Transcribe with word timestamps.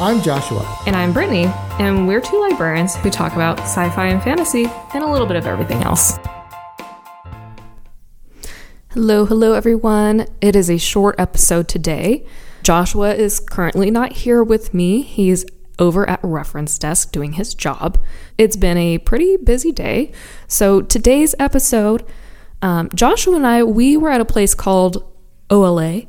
I'm 0.00 0.22
Joshua. 0.22 0.78
And 0.86 0.94
I'm 0.94 1.12
Brittney, 1.12 1.46
and 1.80 2.06
we're 2.06 2.20
two 2.20 2.40
librarians 2.40 2.94
who 2.94 3.10
talk 3.10 3.32
about 3.32 3.58
sci 3.58 3.90
fi 3.90 4.06
and 4.06 4.22
fantasy 4.22 4.66
and 4.94 5.02
a 5.02 5.10
little 5.10 5.26
bit 5.26 5.34
of 5.34 5.44
everything 5.44 5.82
else. 5.82 6.20
Hello, 8.90 9.24
hello, 9.24 9.54
everyone. 9.54 10.26
It 10.40 10.54
is 10.54 10.70
a 10.70 10.78
short 10.78 11.16
episode 11.18 11.66
today. 11.66 12.24
Joshua 12.62 13.12
is 13.12 13.40
currently 13.40 13.90
not 13.90 14.12
here 14.12 14.44
with 14.44 14.72
me. 14.72 15.02
He's 15.02 15.44
over 15.80 16.08
at 16.08 16.20
reference 16.22 16.78
desk 16.78 17.10
doing 17.10 17.32
his 17.32 17.52
job. 17.52 17.98
It's 18.38 18.54
been 18.56 18.78
a 18.78 18.98
pretty 18.98 19.36
busy 19.36 19.72
day. 19.72 20.12
So 20.46 20.80
today's 20.80 21.34
episode, 21.40 22.04
um, 22.62 22.88
Joshua 22.94 23.34
and 23.34 23.46
I, 23.48 23.64
we 23.64 23.96
were 23.96 24.10
at 24.10 24.20
a 24.20 24.24
place 24.24 24.54
called 24.54 25.02
OLA, 25.50 26.02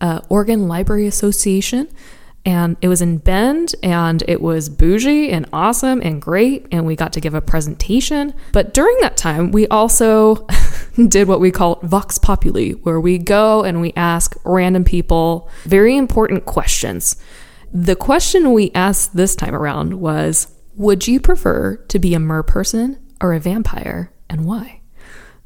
uh, 0.00 0.22
Oregon 0.30 0.66
Library 0.66 1.06
Association 1.06 1.88
and 2.46 2.76
it 2.82 2.88
was 2.88 3.00
in 3.00 3.18
Bend 3.18 3.74
and 3.82 4.22
it 4.28 4.40
was 4.40 4.68
bougie 4.68 5.30
and 5.30 5.46
awesome 5.52 6.00
and 6.02 6.20
great 6.20 6.66
and 6.70 6.86
we 6.86 6.96
got 6.96 7.12
to 7.14 7.20
give 7.20 7.34
a 7.34 7.40
presentation. 7.40 8.34
But 8.52 8.74
during 8.74 8.96
that 9.00 9.16
time 9.16 9.50
we 9.50 9.66
also 9.68 10.46
did 11.08 11.28
what 11.28 11.40
we 11.40 11.50
call 11.50 11.80
vox 11.82 12.18
populi 12.18 12.72
where 12.72 13.00
we 13.00 13.18
go 13.18 13.64
and 13.64 13.80
we 13.80 13.92
ask 13.96 14.36
random 14.44 14.84
people 14.84 15.48
very 15.64 15.96
important 15.96 16.44
questions. 16.44 17.16
The 17.72 17.96
question 17.96 18.52
we 18.52 18.70
asked 18.74 19.16
this 19.16 19.34
time 19.34 19.54
around 19.54 19.94
was 19.94 20.48
would 20.76 21.06
you 21.06 21.20
prefer 21.20 21.76
to 21.76 21.98
be 21.98 22.14
a 22.14 22.20
mer 22.20 22.42
person 22.42 22.98
or 23.20 23.32
a 23.32 23.40
vampire 23.40 24.12
and 24.28 24.44
why? 24.44 24.80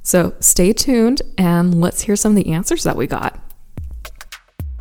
So 0.03 0.35
stay 0.41 0.73
tuned 0.73 1.23
and 1.37 1.81
let's 1.81 2.03
hear 2.03 2.17
some 2.17 2.33
of 2.33 2.43
the 2.43 2.53
answers 2.53 2.83
that 2.85 2.97
we 2.97 3.07
got 3.07 3.39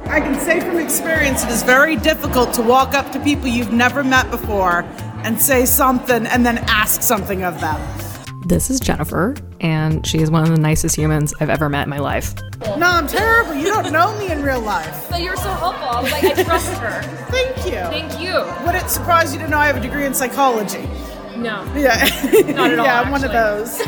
I 0.09 0.19
can 0.21 0.39
say 0.39 0.59
from 0.61 0.77
experience, 0.77 1.43
it 1.43 1.49
is 1.49 1.63
very 1.63 1.95
difficult 1.97 2.53
to 2.53 2.61
walk 2.61 2.93
up 2.93 3.11
to 3.11 3.19
people 3.19 3.47
you've 3.47 3.73
never 3.73 4.03
met 4.03 4.31
before 4.31 4.83
and 5.23 5.39
say 5.39 5.65
something 5.65 6.25
and 6.27 6.45
then 6.45 6.59
ask 6.69 7.01
something 7.01 7.43
of 7.43 7.59
them. 7.59 7.79
This 8.45 8.69
is 8.69 8.79
Jennifer, 8.79 9.35
and 9.59 10.07
she 10.07 10.19
is 10.19 10.31
one 10.31 10.43
of 10.43 10.49
the 10.49 10.59
nicest 10.59 10.95
humans 10.95 11.33
I've 11.41 11.49
ever 11.49 11.67
met 11.67 11.83
in 11.83 11.89
my 11.89 11.99
life. 11.99 12.33
No, 12.77 12.85
I'm 12.87 13.05
terrible. 13.07 13.55
You 13.55 13.65
don't 13.65 13.91
know 13.91 14.17
me 14.17 14.31
in 14.31 14.41
real 14.41 14.61
life. 14.61 15.07
But 15.09 15.21
you're 15.21 15.35
so 15.35 15.51
helpful. 15.51 15.89
I 15.89 16.01
was 16.01 16.11
like, 16.13 16.23
I 16.23 16.43
trust 16.43 16.73
her. 16.77 17.01
Thank 17.29 17.57
you. 17.65 17.71
Thank 17.71 18.21
you. 18.21 18.31
Would 18.65 18.75
it 18.75 18.89
surprise 18.89 19.33
you 19.33 19.39
to 19.39 19.47
know 19.49 19.57
I 19.57 19.67
have 19.67 19.75
a 19.75 19.81
degree 19.81 20.05
in 20.05 20.13
psychology? 20.13 20.87
No. 21.35 21.69
Yeah. 21.75 21.97
Not 22.53 22.71
at 22.71 22.79
all, 22.79 22.85
yeah, 22.85 23.01
I'm 23.01 23.11
one 23.11 23.25
of 23.25 23.33
those. 23.33 23.81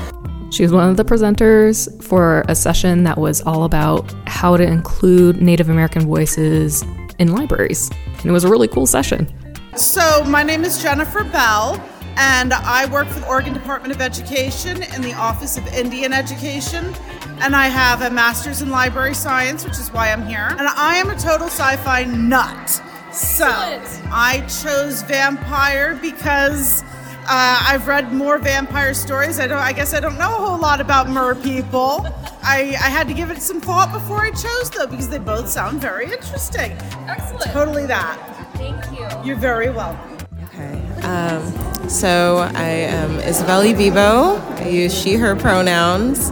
She 0.52 0.64
was 0.64 0.72
one 0.72 0.90
of 0.90 0.98
the 0.98 1.06
presenters 1.06 2.04
for 2.04 2.44
a 2.48 2.56
session 2.56 3.04
that 3.04 3.20
was 3.20 3.42
all 3.42 3.66
about 3.66 4.12
how 4.26 4.58
to 4.58 4.64
include 4.64 5.42
Native 5.42 5.70
American 5.70 6.08
voices 6.08 6.84
in 7.20 7.32
libraries. 7.32 7.92
And 8.18 8.26
it 8.26 8.32
was 8.32 8.44
a 8.44 8.50
really 8.50 8.68
cool 8.68 8.88
session. 8.88 9.32
So, 9.76 10.24
my 10.24 10.42
name 10.42 10.64
is 10.64 10.82
Jennifer 10.82 11.24
Bell, 11.24 11.82
and 12.18 12.52
I 12.52 12.88
work 12.92 13.08
for 13.08 13.20
the 13.20 13.28
Oregon 13.28 13.54
Department 13.54 13.94
of 13.94 14.02
Education 14.02 14.82
in 14.82 15.04
the 15.04 15.14
Office 15.14 15.56
of 15.56 15.68
Indian 15.68 16.14
Education. 16.14 16.96
And 17.42 17.56
I 17.56 17.68
have 17.68 18.02
a 18.02 18.10
master's 18.10 18.64
in 18.64 18.72
library 18.72 19.14
science, 19.14 19.64
which 19.64 19.78
is 19.78 19.90
why 19.94 20.12
I'm 20.12 20.26
here. 20.26 20.48
And 20.50 20.68
I 20.68 20.96
am 20.96 21.12
a 21.12 21.16
total 21.16 21.48
sci 21.48 21.76
fi 21.78 22.06
nut. 22.06 22.82
So, 23.14 23.48
I 23.48 24.44
chose 24.64 25.04
vampire 25.04 25.96
because. 26.02 26.84
Uh, 27.32 27.62
I've 27.68 27.88
read 27.88 28.12
more 28.12 28.40
vampire 28.40 28.96
stories. 28.96 29.40
I 29.40 29.46
don't. 29.46 29.60
I 29.60 29.72
guess 29.72 29.94
I 29.94 30.00
don't 30.00 30.18
know 30.18 30.36
a 30.36 30.40
whole 30.40 30.58
lot 30.58 30.82
about 30.82 31.08
mer 31.10 31.36
people. 31.36 32.08
I, 32.42 32.76
I 32.82 32.90
had 32.90 33.08
to 33.08 33.14
give 33.14 33.30
it 33.30 33.40
some 33.40 33.62
thought 33.62 33.94
before 33.94 34.22
I 34.22 34.32
chose 34.32 34.72
though, 34.72 34.88
because 34.88 35.10
they 35.10 35.20
both 35.20 35.48
sound 35.48 35.80
very 35.80 36.12
interesting. 36.12 36.72
Excellent. 37.08 37.44
Totally 37.52 37.86
that. 37.86 38.18
Thank 38.56 38.84
you. 38.98 39.08
You're 39.24 39.36
very 39.36 39.70
welcome. 39.70 40.18
Okay. 40.46 40.82
Um, 41.04 41.88
so 41.88 42.50
I 42.56 42.64
am 42.64 43.20
Isabelle 43.20 43.62
Vivo. 43.62 44.38
I 44.56 44.68
use 44.68 45.00
she, 45.00 45.14
her 45.14 45.36
pronouns. 45.36 46.32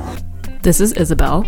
This 0.63 0.81
is 0.81 0.93
Isabel, 0.93 1.45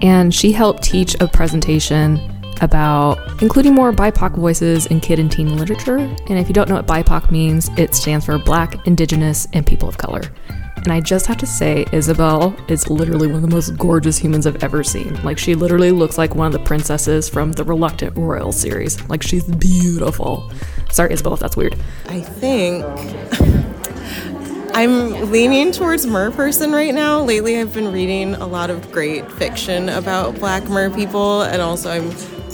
and 0.00 0.34
she 0.34 0.50
helped 0.50 0.82
teach 0.82 1.14
a 1.20 1.28
presentation 1.28 2.31
about 2.60 3.18
including 3.42 3.74
more 3.74 3.92
BIPOC 3.92 4.36
voices 4.36 4.86
in 4.86 5.00
kid 5.00 5.18
and 5.18 5.30
teen 5.30 5.56
literature. 5.56 5.96
And 5.96 6.38
if 6.38 6.48
you 6.48 6.54
don't 6.54 6.68
know 6.68 6.76
what 6.76 6.86
BIPOC 6.86 7.30
means, 7.30 7.70
it 7.76 7.94
stands 7.94 8.26
for 8.26 8.38
Black, 8.38 8.86
Indigenous, 8.86 9.48
and 9.52 9.66
People 9.66 9.88
of 9.88 9.98
Color. 9.98 10.22
And 10.76 10.92
I 10.92 11.00
just 11.00 11.26
have 11.26 11.36
to 11.38 11.46
say, 11.46 11.86
Isabel 11.92 12.56
is 12.66 12.90
literally 12.90 13.28
one 13.28 13.36
of 13.36 13.42
the 13.42 13.54
most 13.54 13.76
gorgeous 13.76 14.18
humans 14.18 14.48
I've 14.48 14.64
ever 14.64 14.82
seen. 14.82 15.14
Like, 15.22 15.38
she 15.38 15.54
literally 15.54 15.92
looks 15.92 16.18
like 16.18 16.34
one 16.34 16.48
of 16.48 16.52
the 16.52 16.58
princesses 16.58 17.28
from 17.28 17.52
the 17.52 17.62
Reluctant 17.62 18.16
Royal 18.16 18.50
series. 18.50 19.00
Like, 19.08 19.22
she's 19.22 19.44
beautiful. 19.44 20.50
Sorry, 20.90 21.12
Isabel, 21.12 21.34
if 21.34 21.40
that's 21.40 21.56
weird. 21.56 21.76
I 22.08 22.20
think 22.20 22.84
I'm 24.74 25.30
leaning 25.30 25.70
towards 25.70 26.04
mer 26.04 26.32
person 26.32 26.72
right 26.72 26.92
now. 26.92 27.22
Lately, 27.22 27.60
I've 27.60 27.72
been 27.72 27.92
reading 27.92 28.34
a 28.34 28.46
lot 28.46 28.68
of 28.68 28.90
great 28.90 29.30
fiction 29.30 29.88
about 29.88 30.34
black 30.36 30.68
mer 30.68 30.90
people, 30.90 31.42
and 31.42 31.62
also 31.62 31.90
I'm 31.90 32.10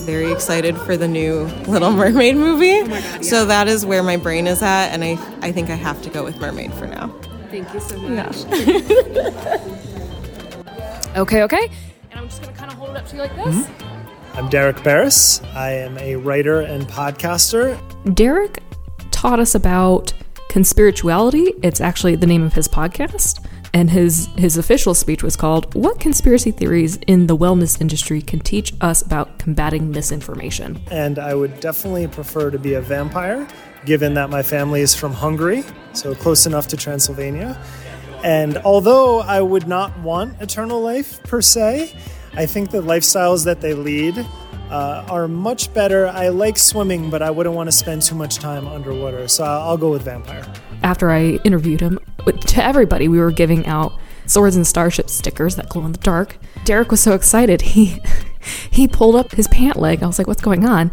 very 0.08 0.32
excited 0.32 0.74
for 0.74 0.96
the 0.96 1.06
new 1.06 1.42
Little 1.66 1.92
Mermaid 1.92 2.34
movie. 2.34 2.80
Oh 2.80 3.20
so 3.20 3.44
that 3.44 3.68
is 3.68 3.84
where 3.84 4.02
my 4.02 4.16
brain 4.16 4.46
is 4.46 4.62
at, 4.62 4.88
and 4.88 5.04
I, 5.04 5.18
I 5.42 5.52
think 5.52 5.68
I 5.68 5.74
have 5.74 6.00
to 6.00 6.08
go 6.08 6.24
with 6.24 6.40
mermaid 6.40 6.72
for 6.72 6.86
now. 6.86 7.08
Thank 7.50 7.74
you 7.74 7.80
so 7.80 7.98
much. 7.98 8.46
okay, 11.14 11.42
okay. 11.42 11.70
And 12.10 12.20
I'm 12.20 12.26
just 12.26 12.40
going 12.40 12.54
to 12.54 12.58
kind 12.58 12.72
of 12.72 12.78
hold 12.78 12.92
it 12.92 12.96
up 12.96 13.06
to 13.08 13.16
you 13.16 13.20
like 13.20 13.36
this. 13.36 13.54
Mm-hmm. 13.54 14.38
I'm 14.38 14.48
Derek 14.48 14.78
Beres. 14.78 15.44
I 15.54 15.72
am 15.72 15.98
a 15.98 16.16
writer 16.16 16.62
and 16.62 16.86
podcaster. 16.86 17.78
Derek 18.14 18.62
taught 19.10 19.40
us 19.40 19.54
about 19.54 20.14
conspirituality. 20.48 21.52
It's 21.62 21.82
actually 21.82 22.16
the 22.16 22.26
name 22.26 22.44
of 22.44 22.54
his 22.54 22.66
podcast. 22.66 23.46
And 23.74 23.90
his, 23.90 24.28
his 24.36 24.56
official 24.56 24.94
speech 24.94 25.22
was 25.22 25.36
called 25.36 25.74
What 25.74 26.00
Conspiracy 26.00 26.50
Theories 26.50 26.96
in 27.06 27.26
the 27.26 27.36
Wellness 27.36 27.80
Industry 27.80 28.22
Can 28.22 28.40
Teach 28.40 28.72
Us 28.80 29.02
About 29.02 29.38
Combating 29.38 29.90
Misinformation. 29.90 30.80
And 30.90 31.18
I 31.18 31.34
would 31.34 31.60
definitely 31.60 32.08
prefer 32.08 32.50
to 32.50 32.58
be 32.58 32.74
a 32.74 32.80
vampire, 32.80 33.46
given 33.84 34.14
that 34.14 34.30
my 34.30 34.42
family 34.42 34.80
is 34.80 34.94
from 34.94 35.12
Hungary, 35.12 35.64
so 35.92 36.14
close 36.14 36.46
enough 36.46 36.66
to 36.68 36.76
Transylvania. 36.76 37.60
And 38.24 38.56
although 38.58 39.20
I 39.20 39.40
would 39.40 39.68
not 39.68 39.96
want 40.00 40.40
eternal 40.40 40.80
life 40.80 41.22
per 41.22 41.40
se, 41.40 41.96
I 42.34 42.46
think 42.46 42.70
the 42.70 42.82
lifestyles 42.82 43.44
that 43.44 43.60
they 43.60 43.74
lead 43.74 44.26
uh, 44.70 45.04
are 45.08 45.28
much 45.28 45.72
better. 45.72 46.08
I 46.08 46.28
like 46.28 46.58
swimming, 46.58 47.10
but 47.10 47.22
I 47.22 47.30
wouldn't 47.30 47.54
want 47.54 47.68
to 47.68 47.72
spend 47.72 48.02
too 48.02 48.14
much 48.14 48.36
time 48.36 48.66
underwater, 48.66 49.28
so 49.28 49.44
I'll, 49.44 49.70
I'll 49.70 49.76
go 49.76 49.90
with 49.90 50.02
vampire. 50.02 50.44
After 50.82 51.10
I 51.10 51.38
interviewed 51.44 51.80
him, 51.80 51.98
to 52.26 52.64
everybody, 52.64 53.08
we 53.08 53.18
were 53.18 53.30
giving 53.30 53.66
out 53.66 53.92
swords 54.26 54.56
and 54.56 54.66
starship 54.66 55.08
stickers 55.10 55.56
that 55.56 55.68
glow 55.68 55.84
in 55.86 55.92
the 55.92 55.98
dark. 55.98 56.36
Derek 56.64 56.90
was 56.90 57.00
so 57.00 57.12
excited. 57.14 57.62
He 57.62 58.00
he 58.70 58.86
pulled 58.88 59.16
up 59.16 59.32
his 59.32 59.48
pant 59.48 59.76
leg. 59.76 60.02
I 60.02 60.06
was 60.06 60.18
like, 60.18 60.26
"What's 60.26 60.42
going 60.42 60.66
on?" 60.66 60.90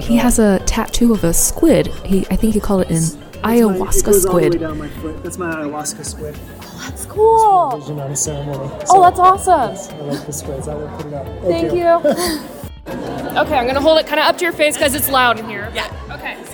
He 0.00 0.16
has 0.16 0.38
a 0.38 0.60
tattoo 0.60 1.12
of 1.12 1.24
a 1.24 1.32
squid. 1.32 1.88
He 2.04 2.26
I 2.30 2.36
think 2.36 2.54
he 2.54 2.60
called 2.60 2.82
it 2.82 2.90
an 2.90 3.02
ayahuasca 3.42 4.14
squid. 4.14 4.60
down 4.60 4.78
my. 4.78 4.88
That's 5.22 5.38
my 5.38 5.54
ayahuasca 5.54 6.04
squid. 6.04 6.38
Oh, 6.62 6.86
that's 6.88 7.06
cool. 7.06 7.78
Vision 7.78 8.00
on 8.00 8.10
a 8.10 8.16
ceremony. 8.16 8.70
Oh, 8.88 9.02
that's 9.02 9.18
awesome. 9.18 9.96
I 9.96 10.00
like 10.02 10.26
the 10.26 10.32
squids. 10.32 10.68
I 10.68 10.74
will 10.74 10.88
put 10.96 11.06
it 11.06 11.14
up. 11.14 11.26
Thank 11.42 11.72
you. 11.72 11.86
okay, 12.86 13.56
I'm 13.56 13.64
going 13.64 13.74
to 13.74 13.80
hold 13.80 13.98
it 13.98 14.06
kind 14.06 14.20
of 14.20 14.26
up 14.26 14.38
to 14.38 14.44
your 14.44 14.52
face 14.52 14.76
because 14.76 14.94
it's 14.94 15.08
loud 15.08 15.38
in 15.38 15.48
here. 15.48 15.70
Yeah. 15.74 15.90
Okay, 16.10 16.36
so 16.44 16.52
go 16.52 16.53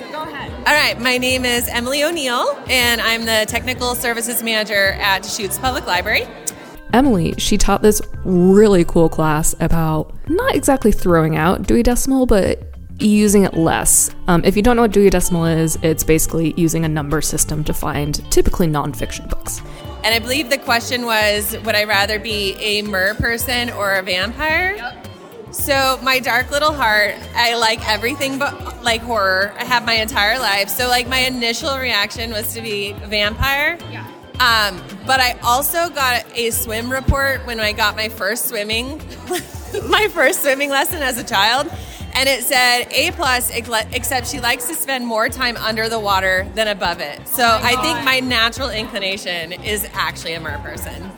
All 0.61 0.77
right, 0.77 0.99
my 1.01 1.17
name 1.17 1.43
is 1.43 1.67
Emily 1.67 2.03
O'Neill, 2.03 2.55
and 2.67 3.01
I'm 3.01 3.25
the 3.25 3.45
Technical 3.47 3.95
Services 3.95 4.43
Manager 4.43 4.91
at 4.93 5.23
Deschutes 5.23 5.57
Public 5.57 5.87
Library. 5.87 6.27
Emily, 6.93 7.33
she 7.39 7.57
taught 7.57 7.81
this 7.81 7.99
really 8.23 8.85
cool 8.85 9.09
class 9.09 9.55
about 9.59 10.13
not 10.29 10.53
exactly 10.53 10.91
throwing 10.91 11.35
out 11.35 11.63
Dewey 11.63 11.81
Decimal, 11.81 12.27
but 12.27 12.63
using 12.99 13.43
it 13.43 13.55
less. 13.55 14.11
Um, 14.27 14.43
if 14.45 14.55
you 14.55 14.61
don't 14.61 14.75
know 14.75 14.83
what 14.83 14.91
Dewey 14.91 15.09
Decimal 15.09 15.45
is, 15.45 15.79
it's 15.81 16.03
basically 16.03 16.53
using 16.55 16.85
a 16.85 16.89
number 16.89 17.21
system 17.21 17.63
to 17.63 17.73
find 17.73 18.23
typically 18.31 18.67
nonfiction 18.67 19.27
books. 19.31 19.63
And 20.03 20.13
I 20.13 20.19
believe 20.19 20.51
the 20.51 20.59
question 20.59 21.05
was 21.07 21.57
Would 21.65 21.75
I 21.75 21.85
rather 21.85 22.19
be 22.19 22.53
a 22.59 22.83
mer 22.83 23.15
person 23.15 23.71
or 23.71 23.95
a 23.95 24.03
vampire? 24.03 25.00
So, 25.51 25.99
my 26.01 26.19
dark 26.19 26.49
little 26.49 26.73
heart, 26.73 27.15
I 27.35 27.55
like 27.55 27.87
everything 27.87 28.39
but 28.39 28.83
like 28.83 29.01
horror. 29.01 29.53
I 29.57 29.65
have 29.65 29.85
my 29.85 29.95
entire 29.95 30.39
life. 30.39 30.69
So, 30.69 30.87
like, 30.87 31.07
my 31.07 31.19
initial 31.19 31.77
reaction 31.77 32.31
was 32.31 32.53
to 32.53 32.61
be 32.61 32.91
a 32.91 33.07
vampire. 33.07 33.77
Yeah. 33.91 34.07
Um, 34.39 34.81
but 35.05 35.19
I 35.19 35.37
also 35.43 35.89
got 35.89 36.25
a 36.35 36.49
swim 36.49 36.91
report 36.91 37.45
when 37.45 37.59
I 37.59 37.73
got 37.73 37.95
my 37.95 38.09
first 38.09 38.47
swimming, 38.47 38.99
my 39.87 40.07
first 40.07 40.41
swimming 40.41 40.69
lesson 40.69 41.03
as 41.03 41.19
a 41.19 41.23
child, 41.23 41.69
and 42.13 42.27
it 42.27 42.43
said 42.43 42.87
A 42.91 43.11
plus, 43.11 43.51
except 43.51 44.27
she 44.27 44.39
likes 44.39 44.67
to 44.67 44.73
spend 44.73 45.05
more 45.05 45.29
time 45.29 45.57
under 45.57 45.89
the 45.89 45.99
water 45.99 46.47
than 46.55 46.67
above 46.69 47.01
it. 47.01 47.27
So 47.27 47.43
I 47.45 47.75
think 47.81 48.03
my 48.03 48.19
natural 48.19 48.69
inclination 48.69 49.51
is 49.51 49.87
actually 49.93 50.33
a 50.33 50.39
mer 50.39 50.57
person. 50.59 51.11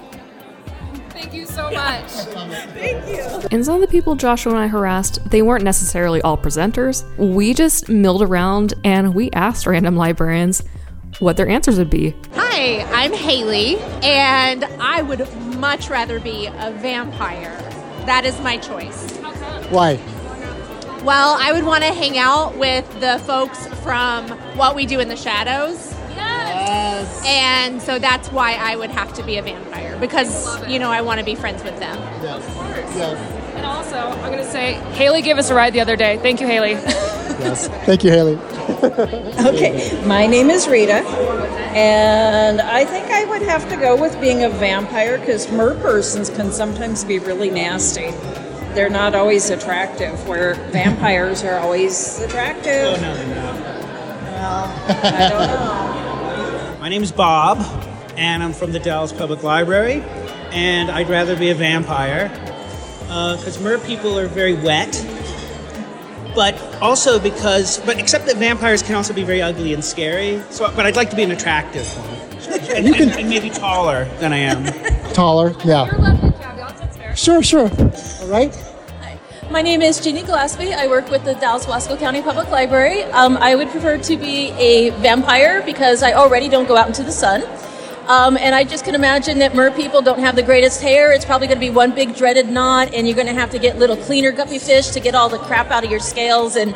Thank 1.23 1.35
you 1.35 1.45
so 1.45 1.71
much. 1.71 2.09
Thank 2.11 3.07
you. 3.07 3.47
And 3.49 3.63
some 3.63 3.75
of 3.75 3.81
the 3.81 3.87
people 3.87 4.17
Joshua 4.17 4.51
and 4.51 4.61
I 4.61 4.67
harassed, 4.67 5.23
they 5.29 5.41
weren't 5.41 5.63
necessarily 5.63 6.21
all 6.21 6.37
presenters. 6.37 7.05
We 7.17 7.53
just 7.53 7.87
milled 7.87 8.21
around 8.21 8.73
and 8.83 9.15
we 9.15 9.31
asked 9.31 9.65
random 9.65 9.95
librarians 9.95 10.63
what 11.19 11.37
their 11.37 11.47
answers 11.47 11.77
would 11.77 11.89
be. 11.89 12.13
Hi, 12.33 12.81
I'm 12.91 13.13
Haley, 13.13 13.77
and 14.03 14.65
I 14.65 15.01
would 15.01 15.33
much 15.55 15.89
rather 15.89 16.19
be 16.19 16.47
a 16.47 16.71
vampire. 16.71 17.57
That 18.05 18.25
is 18.25 18.37
my 18.41 18.57
choice. 18.57 19.09
Why? 19.69 20.01
Well, 21.05 21.37
I 21.39 21.53
would 21.53 21.63
want 21.63 21.85
to 21.85 21.93
hang 21.93 22.17
out 22.17 22.57
with 22.57 22.99
the 22.99 23.17
folks 23.19 23.65
from 23.81 24.27
What 24.57 24.75
We 24.75 24.85
Do 24.85 24.99
in 24.99 25.07
the 25.07 25.15
Shadows. 25.15 25.95
Yes. 26.65 27.23
And 27.25 27.81
so 27.81 27.99
that's 27.99 28.29
why 28.31 28.53
I 28.53 28.75
would 28.75 28.91
have 28.91 29.13
to 29.13 29.23
be 29.23 29.37
a 29.37 29.41
vampire 29.41 29.97
because, 29.99 30.65
you 30.67 30.79
know, 30.79 30.91
I 30.91 31.01
want 31.01 31.19
to 31.19 31.25
be 31.25 31.35
friends 31.35 31.63
with 31.63 31.77
them. 31.79 31.97
Yes. 32.21 32.43
Yes. 32.95 33.17
And 33.55 33.65
also, 33.65 33.97
I'm 33.97 34.31
going 34.31 34.43
to 34.43 34.51
say, 34.51 34.73
Haley 34.93 35.21
gave 35.21 35.37
us 35.37 35.49
a 35.49 35.55
ride 35.55 35.73
the 35.73 35.81
other 35.81 35.95
day. 35.95 36.17
Thank 36.17 36.41
you, 36.41 36.47
Haley. 36.47 36.71
Yes. 36.71 37.67
Thank 37.85 38.03
you, 38.03 38.11
Haley. 38.11 38.39
Okay, 39.45 40.01
my 40.05 40.25
name 40.25 40.49
is 40.49 40.67
Rita, 40.69 41.03
and 41.75 42.61
I 42.61 42.85
think 42.85 43.07
I 43.07 43.25
would 43.25 43.41
have 43.41 43.67
to 43.69 43.75
go 43.75 43.99
with 43.99 44.19
being 44.21 44.43
a 44.45 44.49
vampire 44.49 45.17
because 45.17 45.47
merpersons 45.47 46.33
can 46.33 46.51
sometimes 46.51 47.03
be 47.03 47.19
really 47.19 47.49
nasty. 47.49 48.11
They're 48.73 48.89
not 48.89 49.15
always 49.15 49.49
attractive, 49.49 50.27
where 50.27 50.55
vampires 50.71 51.43
are 51.43 51.59
always 51.59 52.19
attractive. 52.21 52.97
Oh, 52.97 53.01
no, 53.01 53.15
they're 53.15 53.35
not. 53.35 53.55
Well, 54.31 54.65
I 55.03 55.29
don't 55.29 55.47
know. 55.47 55.82
My 56.83 56.89
name 56.89 57.01
is 57.01 57.13
Bob, 57.13 57.59
and 58.17 58.43
I'm 58.43 58.51
from 58.51 58.73
the 58.73 58.79
Dallas 58.79 59.13
Public 59.13 59.41
Library, 59.41 60.03
and 60.51 60.91
I'd 60.91 61.09
rather 61.09 61.33
be 61.37 61.49
a 61.49 61.55
vampire 61.55 62.29
uh, 63.07 63.37
because 63.37 63.57
mer 63.61 63.79
people 63.79 64.19
are 64.19 64.27
very 64.27 64.53
wet, 64.53 64.91
but 66.35 66.61
also 66.81 67.21
because, 67.21 67.79
but 67.85 67.99
except 67.99 68.25
that 68.25 68.35
vampires 68.35 68.83
can 68.83 68.95
also 68.95 69.13
be 69.13 69.23
very 69.23 69.41
ugly 69.41 69.73
and 69.73 69.81
scary. 69.81 70.41
So, 70.49 70.69
but 70.75 70.85
I'd 70.85 70.97
like 70.97 71.09
to 71.11 71.15
be 71.15 71.23
an 71.23 71.31
attractive 71.31 71.87
one, 71.87 72.59
and, 72.75 72.93
and, 72.93 73.11
and 73.13 73.29
maybe 73.29 73.49
taller 73.49 74.03
than 74.19 74.33
I 74.33 74.39
am. 74.39 75.13
Taller. 75.13 75.55
Yeah. 75.63 77.13
Sure, 77.15 77.41
sure. 77.41 77.69
All 77.69 78.27
right. 78.27 78.53
My 79.53 79.61
name 79.61 79.83
is 79.83 79.99
Jeannie 79.99 80.23
Gillespie. 80.23 80.73
I 80.73 80.87
work 80.87 81.11
with 81.11 81.25
the 81.25 81.35
Dalles 81.35 81.67
Wasco 81.67 81.95
County 81.99 82.23
Public 82.23 82.49
Library. 82.49 83.03
Um, 83.03 83.37
I 83.37 83.53
would 83.53 83.69
prefer 83.69 83.99
to 83.99 84.17
be 84.17 84.49
a 84.53 84.89
vampire 85.01 85.61
because 85.61 86.01
I 86.01 86.13
already 86.13 86.49
don't 86.49 86.67
go 86.67 86.75
out 86.75 86.87
into 86.87 87.03
the 87.03 87.11
sun. 87.11 87.43
Um, 88.07 88.35
and 88.35 88.55
I 88.55 88.63
just 88.63 88.83
can 88.83 88.95
imagine 88.95 89.37
that 89.37 89.53
mer 89.53 89.69
people 89.69 90.01
don't 90.01 90.17
have 90.17 90.35
the 90.35 90.41
greatest 90.41 90.81
hair. 90.81 91.13
It's 91.13 91.23
probably 91.23 91.45
going 91.45 91.59
to 91.59 91.65
be 91.67 91.69
one 91.69 91.93
big 91.93 92.15
dreaded 92.15 92.49
knot, 92.49 92.95
and 92.95 93.05
you're 93.05 93.15
going 93.15 93.27
to 93.27 93.33
have 93.35 93.51
to 93.51 93.59
get 93.59 93.77
little 93.77 93.95
cleaner 93.95 94.31
guppy 94.31 94.57
fish 94.57 94.87
to 94.87 94.99
get 94.99 95.13
all 95.13 95.29
the 95.29 95.37
crap 95.37 95.69
out 95.69 95.85
of 95.85 95.91
your 95.91 95.99
scales. 95.99 96.55
And 96.55 96.71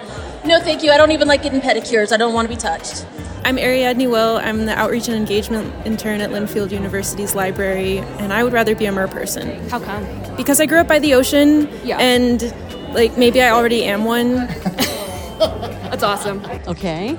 no, 0.45 0.59
thank 0.59 0.83
you. 0.83 0.91
I 0.91 0.97
don't 0.97 1.11
even 1.11 1.27
like 1.27 1.41
getting 1.41 1.61
pedicures. 1.61 2.11
I 2.11 2.17
don't 2.17 2.35
want 2.35 2.47
to 2.47 2.53
be 2.53 2.61
touched. 2.61 3.07
I'm 3.43 3.57
Ariadne 3.57 4.09
Will. 4.09 4.37
I'm 4.37 4.65
the 4.65 4.77
Outreach 4.77 5.07
and 5.07 5.15
Engagement 5.15 5.73
Intern 5.85 6.19
at 6.21 6.31
Linfield 6.31 6.71
University's 6.71 7.33
library, 7.33 7.99
and 8.19 8.33
I 8.33 8.43
would 8.43 8.51
rather 8.53 8.75
be 8.75 8.85
a 8.85 8.91
mer 8.91 9.07
person. 9.07 9.69
How 9.69 9.79
come? 9.79 10.05
Because 10.35 10.59
I 10.59 10.65
grew 10.65 10.79
up 10.79 10.87
by 10.87 10.99
the 10.99 11.13
ocean, 11.13 11.69
Yeah. 11.83 11.97
and 11.97 12.53
like 12.93 13.17
maybe 13.17 13.41
I 13.41 13.51
already 13.51 13.83
am 13.85 14.03
one. 14.05 14.35
That's 15.39 16.03
awesome. 16.03 16.43
Okay. 16.67 17.17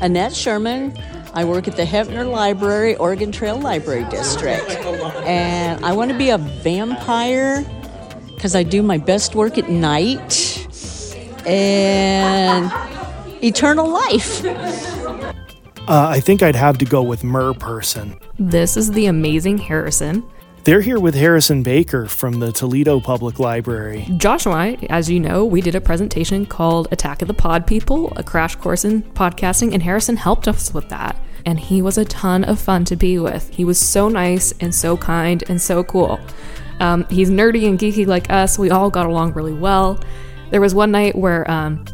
Annette 0.00 0.34
Sherman. 0.34 0.96
I 1.36 1.44
work 1.44 1.66
at 1.66 1.74
the 1.76 1.82
Heppner 1.84 2.30
Library, 2.30 2.94
Oregon 2.94 3.32
Trail 3.32 3.58
Library 3.58 4.04
District. 4.08 4.70
And 5.26 5.84
I 5.84 5.92
want 5.92 6.12
to 6.12 6.16
be 6.16 6.30
a 6.30 6.38
vampire 6.38 7.64
because 8.34 8.54
I 8.54 8.62
do 8.62 8.82
my 8.84 8.98
best 8.98 9.34
work 9.34 9.58
at 9.58 9.68
night. 9.68 10.60
And 11.44 12.70
eternal 13.42 13.88
life. 13.88 14.42
Uh, 15.86 16.08
I 16.08 16.20
think 16.20 16.42
I'd 16.42 16.56
have 16.56 16.78
to 16.78 16.86
go 16.86 17.02
with 17.02 17.24
Mer 17.24 17.52
Person. 17.52 18.18
This 18.38 18.76
is 18.76 18.90
the 18.92 19.06
amazing 19.06 19.58
Harrison. 19.58 20.24
They're 20.64 20.80
here 20.80 20.98
with 20.98 21.14
Harrison 21.14 21.62
Baker 21.62 22.06
from 22.06 22.40
the 22.40 22.50
Toledo 22.50 23.00
Public 23.00 23.38
Library. 23.38 24.06
Joshua 24.16 24.54
and 24.54 24.78
I, 24.80 24.86
as 24.88 25.10
you 25.10 25.20
know, 25.20 25.44
we 25.44 25.60
did 25.60 25.74
a 25.74 25.82
presentation 25.82 26.46
called 26.46 26.88
Attack 26.90 27.20
of 27.20 27.28
the 27.28 27.34
Pod 27.34 27.66
People, 27.66 28.14
a 28.16 28.22
crash 28.22 28.56
course 28.56 28.86
in 28.86 29.02
podcasting, 29.02 29.74
and 29.74 29.82
Harrison 29.82 30.16
helped 30.16 30.48
us 30.48 30.72
with 30.72 30.88
that. 30.88 31.18
And 31.44 31.60
he 31.60 31.82
was 31.82 31.98
a 31.98 32.06
ton 32.06 32.44
of 32.44 32.58
fun 32.58 32.86
to 32.86 32.96
be 32.96 33.18
with. 33.18 33.50
He 33.50 33.66
was 33.66 33.78
so 33.78 34.08
nice 34.08 34.54
and 34.60 34.74
so 34.74 34.96
kind 34.96 35.44
and 35.50 35.60
so 35.60 35.84
cool. 35.84 36.18
Um, 36.80 37.04
he's 37.10 37.28
nerdy 37.28 37.68
and 37.68 37.78
geeky 37.78 38.06
like 38.06 38.30
us. 38.30 38.58
We 38.58 38.70
all 38.70 38.88
got 38.88 39.04
along 39.04 39.34
really 39.34 39.52
well. 39.52 40.00
There 40.50 40.62
was 40.62 40.74
one 40.74 40.92
night 40.92 41.14
where 41.14 41.48
um, 41.50 41.84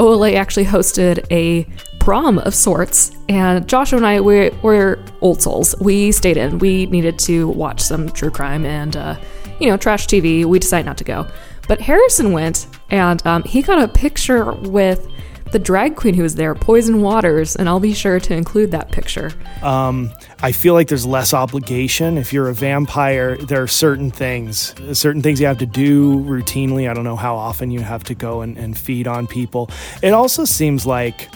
OLA 0.00 0.32
actually 0.32 0.64
hosted 0.64 1.24
a 1.30 1.64
prom 2.10 2.40
of 2.40 2.52
sorts, 2.52 3.12
and 3.28 3.68
Joshua 3.68 3.98
and 3.98 4.04
I 4.04 4.20
we, 4.20 4.50
were 4.62 4.98
old 5.20 5.40
souls. 5.40 5.76
We 5.80 6.10
stayed 6.10 6.36
in. 6.36 6.58
We 6.58 6.86
needed 6.86 7.20
to 7.20 7.46
watch 7.46 7.80
some 7.80 8.10
true 8.10 8.32
crime 8.32 8.66
and, 8.66 8.96
uh, 8.96 9.14
you 9.60 9.68
know, 9.68 9.76
trash 9.76 10.08
TV. 10.08 10.44
We 10.44 10.58
decided 10.58 10.86
not 10.86 10.98
to 10.98 11.04
go. 11.04 11.28
But 11.68 11.80
Harrison 11.80 12.32
went, 12.32 12.66
and 12.90 13.24
um, 13.28 13.44
he 13.44 13.62
got 13.62 13.80
a 13.80 13.86
picture 13.86 14.50
with 14.50 15.06
the 15.52 15.60
drag 15.60 15.94
queen 15.94 16.14
who 16.14 16.24
was 16.24 16.34
there, 16.34 16.52
Poison 16.56 17.00
Waters, 17.00 17.54
and 17.54 17.68
I'll 17.68 17.78
be 17.78 17.94
sure 17.94 18.18
to 18.18 18.34
include 18.34 18.72
that 18.72 18.90
picture. 18.90 19.30
Um, 19.62 20.10
I 20.42 20.50
feel 20.50 20.74
like 20.74 20.88
there's 20.88 21.06
less 21.06 21.32
obligation. 21.32 22.18
If 22.18 22.32
you're 22.32 22.48
a 22.48 22.54
vampire, 22.54 23.36
there 23.36 23.62
are 23.62 23.68
certain 23.68 24.10
things, 24.10 24.74
certain 24.98 25.22
things 25.22 25.40
you 25.40 25.46
have 25.46 25.58
to 25.58 25.66
do 25.66 26.24
routinely. 26.24 26.90
I 26.90 26.94
don't 26.94 27.04
know 27.04 27.14
how 27.14 27.36
often 27.36 27.70
you 27.70 27.80
have 27.80 28.02
to 28.04 28.16
go 28.16 28.40
and, 28.40 28.58
and 28.58 28.76
feed 28.76 29.06
on 29.06 29.28
people. 29.28 29.70
It 30.02 30.12
also 30.12 30.44
seems 30.44 30.86
like 30.86 31.28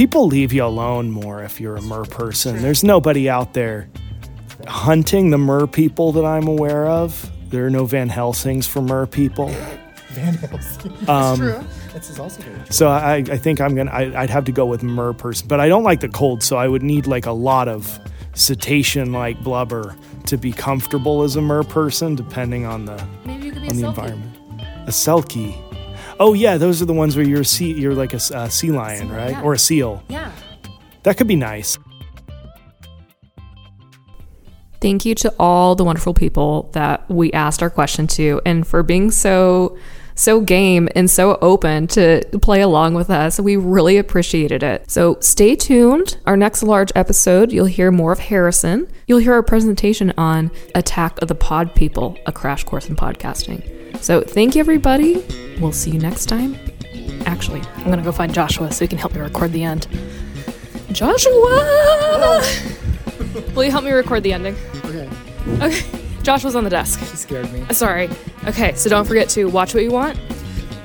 people 0.00 0.26
leave 0.26 0.50
you 0.50 0.64
alone 0.64 1.10
more 1.10 1.42
if 1.42 1.60
you're 1.60 1.76
a 1.76 1.82
mer 1.82 2.06
person. 2.06 2.62
There's 2.62 2.82
nobody 2.82 3.28
out 3.28 3.52
there 3.52 3.90
hunting 4.66 5.28
the 5.28 5.36
mer 5.36 5.66
people 5.66 6.10
that 6.12 6.24
I'm 6.24 6.48
aware 6.48 6.86
of. 6.86 7.30
There 7.50 7.66
are 7.66 7.70
no 7.70 7.84
Van 7.84 8.08
Helsings 8.08 8.66
for 8.66 8.80
mer 8.80 9.04
people. 9.04 9.48
Van 10.08 10.32
Helsing. 10.32 10.94
That's 11.00 11.08
um, 11.10 11.36
true. 11.36 11.64
This 11.92 12.08
is 12.08 12.18
also 12.18 12.40
very 12.40 12.56
true. 12.56 12.66
So 12.70 12.88
I, 12.88 13.16
I 13.16 13.36
think 13.36 13.60
I'm 13.60 13.74
gonna. 13.74 13.90
I, 13.90 14.22
I'd 14.22 14.30
have 14.30 14.46
to 14.46 14.52
go 14.52 14.64
with 14.64 14.82
mer 14.82 15.12
person, 15.12 15.46
but 15.48 15.60
I 15.60 15.68
don't 15.68 15.84
like 15.84 16.00
the 16.00 16.08
cold, 16.08 16.42
so 16.42 16.56
I 16.56 16.66
would 16.66 16.82
need 16.82 17.06
like 17.06 17.26
a 17.26 17.32
lot 17.32 17.68
of 17.68 18.00
cetacean 18.32 19.12
like 19.12 19.38
blubber 19.44 19.94
to 20.28 20.38
be 20.38 20.50
comfortable 20.50 21.24
as 21.24 21.36
a 21.36 21.42
mer 21.42 21.62
person, 21.62 22.14
depending 22.14 22.64
on 22.64 22.86
the 22.86 23.06
Maybe 23.26 23.48
you 23.48 23.52
could 23.52 23.60
be 23.60 23.68
on 23.68 23.74
a 23.76 23.80
the 23.80 23.82
selkie. 23.82 23.88
environment. 23.88 24.36
A 24.86 24.90
selkie. 24.92 25.69
Oh 26.20 26.34
yeah, 26.34 26.56
those 26.58 26.80
are 26.82 26.84
the 26.84 26.92
ones 26.92 27.16
where 27.16 27.24
you're 27.26 27.40
a 27.40 27.44
sea. 27.46 27.72
You're 27.72 27.94
like 27.94 28.12
a, 28.12 28.16
s- 28.16 28.30
a 28.30 28.50
sea 28.50 28.70
lion, 28.70 29.10
right? 29.10 29.30
yeah. 29.30 29.42
Or 29.42 29.54
a 29.54 29.58
seal. 29.58 30.02
Yeah. 30.08 30.30
That 31.02 31.16
could 31.16 31.26
be 31.26 31.34
nice. 31.36 31.78
Thank 34.80 35.04
you 35.04 35.14
to 35.16 35.34
all 35.38 35.74
the 35.74 35.84
wonderful 35.84 36.14
people 36.14 36.70
that 36.72 37.08
we 37.10 37.32
asked 37.32 37.62
our 37.62 37.68
question 37.70 38.06
to 38.08 38.40
and 38.46 38.66
for 38.66 38.82
being 38.82 39.10
so 39.10 39.76
so 40.20 40.40
game 40.42 40.86
and 40.94 41.10
so 41.10 41.38
open 41.40 41.86
to 41.86 42.22
play 42.42 42.60
along 42.60 42.92
with 42.92 43.08
us. 43.08 43.40
We 43.40 43.56
really 43.56 43.96
appreciated 43.96 44.62
it. 44.62 44.90
So 44.90 45.16
stay 45.20 45.56
tuned. 45.56 46.18
Our 46.26 46.36
next 46.36 46.62
large 46.62 46.92
episode, 46.94 47.50
you'll 47.50 47.64
hear 47.64 47.90
more 47.90 48.12
of 48.12 48.18
Harrison. 48.18 48.86
You'll 49.06 49.20
hear 49.20 49.32
our 49.32 49.42
presentation 49.42 50.12
on 50.18 50.50
Attack 50.74 51.22
of 51.22 51.28
the 51.28 51.34
Pod 51.34 51.74
People, 51.74 52.18
a 52.26 52.32
crash 52.32 52.64
course 52.64 52.88
in 52.90 52.96
podcasting. 52.96 53.96
So 54.02 54.20
thank 54.20 54.54
you 54.54 54.60
everybody. 54.60 55.24
We'll 55.58 55.72
see 55.72 55.90
you 55.90 55.98
next 55.98 56.26
time. 56.26 56.54
Actually, 57.24 57.62
I'm 57.76 57.84
going 57.84 57.98
to 57.98 58.04
go 58.04 58.12
find 58.12 58.32
Joshua 58.34 58.70
so 58.70 58.84
he 58.84 58.88
can 58.88 58.98
help 58.98 59.14
me 59.14 59.20
record 59.20 59.52
the 59.52 59.64
end. 59.64 59.86
Joshua! 60.92 62.42
Will 63.54 63.64
you 63.64 63.70
help 63.70 63.84
me 63.84 63.90
record 63.90 64.22
the 64.22 64.34
ending? 64.34 64.56
Okay. 64.84 65.08
Okay. 65.60 65.99
Joshua's 66.22 66.54
on 66.56 66.64
the 66.64 66.70
desk. 66.70 67.00
She 67.00 67.16
scared 67.16 67.50
me. 67.52 67.62
Uh, 67.62 67.72
sorry. 67.72 68.08
Okay, 68.46 68.74
so 68.74 68.88
don't 68.90 69.06
forget 69.06 69.28
to 69.30 69.46
watch 69.46 69.74
what 69.74 69.82
you 69.82 69.90
want 69.90 70.18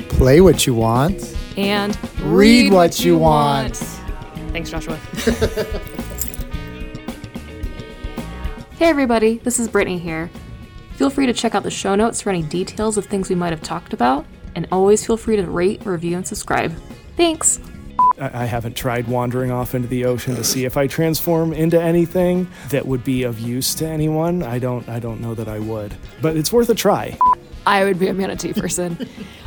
Play 0.10 0.40
what 0.42 0.66
you 0.66 0.74
want. 0.74 1.36
and 1.58 1.98
Read 2.22 2.72
what 2.72 3.04
you 3.04 3.18
want. 3.18 3.76
Thanks, 4.54 4.70
Joshua. 4.70 4.96
hey, 8.78 8.86
everybody. 8.88 9.40
This 9.40 9.60
is 9.60 9.68
Brittney 9.68 10.00
here. 10.00 10.30
Feel 10.94 11.10
free 11.10 11.26
to 11.26 11.34
check 11.34 11.54
out 11.56 11.64
the 11.64 11.72
show 11.72 11.96
notes 11.96 12.22
for 12.22 12.30
any 12.30 12.42
details 12.44 12.96
of 12.98 13.06
things 13.06 13.28
we 13.30 13.36
might 13.36 13.52
have 13.52 13.62
talked 13.62 13.92
about, 13.92 14.26
and 14.56 14.66
always 14.72 15.06
feel 15.06 15.18
free 15.18 15.36
to 15.36 15.44
rate, 15.44 15.86
review, 15.86 16.16
and 16.16 16.26
subscribe. 16.26 16.74
Thanks. 17.18 17.60
I 18.20 18.44
I 18.44 18.46
haven't 18.46 18.76
tried 18.76 19.08
wandering 19.08 19.52
off 19.52 19.76
into 19.76 19.88
the 19.88 20.06
ocean 20.06 20.36
to 20.36 20.44
see 20.44 20.66
if 20.66 20.78
I 20.78 20.88
transform 20.88 21.54
into 21.54 21.82
anything 21.82 22.48
that 22.70 22.86
would 22.86 23.04
be 23.04 23.24
of 23.24 23.40
use 23.40 23.76
to 23.76 23.88
anyone. 23.88 24.44
I 24.44 24.60
don't. 24.60 24.88
I 24.90 25.00
don't 25.00 25.22
know 25.22 25.34
that 25.36 25.48
I 25.48 25.60
would, 25.60 25.96
but 26.22 26.36
it's 26.38 26.52
worth 26.54 26.70
a 26.70 26.76
try. 26.76 27.18
I 27.66 27.84
would 27.84 27.98
be 28.00 28.08
a 28.08 28.14
manatee 28.14 28.54
person. 28.54 28.98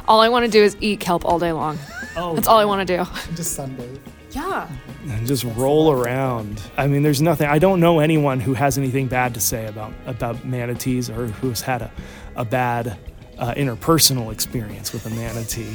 all 0.08 0.20
I 0.20 0.28
want 0.28 0.44
to 0.44 0.50
do 0.50 0.62
is 0.62 0.76
eat 0.80 0.98
kelp 1.00 1.25
all 1.25 1.38
day 1.38 1.52
long. 1.52 1.78
Oh, 2.16 2.34
That's 2.34 2.48
all 2.48 2.58
I 2.58 2.64
want 2.64 2.87
to 2.87 2.96
do. 2.96 3.04
Just 3.37 3.56
sunbathe. 3.58 3.98
Yeah. 4.32 4.68
and 5.08 5.26
just 5.26 5.44
roll 5.56 5.90
around. 5.92 6.60
I 6.76 6.87
mean, 6.87 7.02
there's 7.02 7.22
nothing. 7.22 7.48
I 7.48 7.58
don't 7.58 7.80
know 7.80 8.00
anyone 8.00 8.40
who 8.40 8.52
has 8.54 8.76
anything 8.76 9.06
bad 9.06 9.34
to 9.34 9.40
say 9.40 9.66
about 9.66 9.92
about 10.06 10.44
manatees 10.44 11.08
or 11.08 11.26
who's 11.28 11.60
had 11.62 11.80
a, 11.82 11.90
a 12.37 12.44
bad 12.44 12.98
uh, 13.38 13.54
interpersonal 13.54 14.32
experience 14.32 14.92
with 14.92 15.06
a 15.06 15.10
manatee. 15.10 15.75